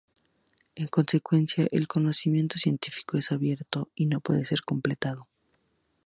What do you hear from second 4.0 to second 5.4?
no puede ser completo.